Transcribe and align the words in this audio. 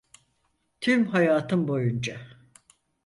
Tüm 0.81 1.05
hayatım 1.05 1.67
boyunca. 1.67 2.21